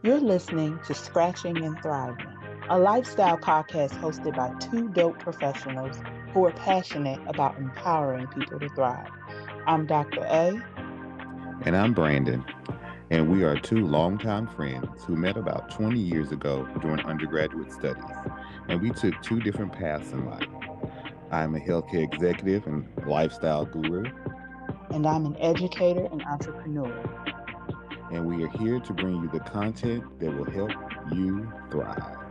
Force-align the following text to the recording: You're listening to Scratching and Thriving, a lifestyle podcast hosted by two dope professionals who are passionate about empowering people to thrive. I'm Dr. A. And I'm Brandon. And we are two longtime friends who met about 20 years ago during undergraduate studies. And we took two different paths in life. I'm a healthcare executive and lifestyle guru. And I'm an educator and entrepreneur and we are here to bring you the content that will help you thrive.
You're 0.00 0.20
listening 0.20 0.78
to 0.86 0.94
Scratching 0.94 1.56
and 1.64 1.76
Thriving, 1.82 2.24
a 2.70 2.78
lifestyle 2.78 3.36
podcast 3.36 3.90
hosted 4.00 4.36
by 4.36 4.54
two 4.60 4.90
dope 4.90 5.18
professionals 5.18 6.00
who 6.32 6.44
are 6.44 6.52
passionate 6.52 7.18
about 7.26 7.58
empowering 7.58 8.28
people 8.28 8.60
to 8.60 8.68
thrive. 8.68 9.08
I'm 9.66 9.86
Dr. 9.86 10.20
A. 10.20 10.62
And 11.64 11.76
I'm 11.76 11.94
Brandon. 11.94 12.44
And 13.10 13.28
we 13.28 13.42
are 13.42 13.58
two 13.58 13.84
longtime 13.88 14.46
friends 14.46 15.02
who 15.02 15.16
met 15.16 15.36
about 15.36 15.68
20 15.72 15.98
years 15.98 16.30
ago 16.30 16.68
during 16.80 17.04
undergraduate 17.04 17.72
studies. 17.72 18.04
And 18.68 18.80
we 18.80 18.90
took 18.90 19.20
two 19.20 19.40
different 19.40 19.72
paths 19.72 20.12
in 20.12 20.26
life. 20.26 20.46
I'm 21.32 21.56
a 21.56 21.58
healthcare 21.58 22.04
executive 22.04 22.68
and 22.68 22.86
lifestyle 23.04 23.64
guru. 23.64 24.04
And 24.90 25.08
I'm 25.08 25.26
an 25.26 25.36
educator 25.38 26.06
and 26.12 26.22
entrepreneur 26.22 27.34
and 28.10 28.26
we 28.26 28.44
are 28.44 28.48
here 28.58 28.80
to 28.80 28.92
bring 28.92 29.16
you 29.16 29.28
the 29.32 29.40
content 29.40 30.04
that 30.20 30.30
will 30.30 30.50
help 30.50 30.72
you 31.12 31.50
thrive. 31.70 32.27